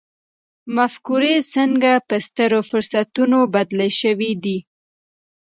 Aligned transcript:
مفکورې 0.75 1.35
څنګه 1.53 1.91
په 2.07 2.15
سترو 2.27 2.59
فرصتونو 2.69 3.39
بدلې 3.53 3.89
شوې 4.01 4.31
دي. 4.43 4.57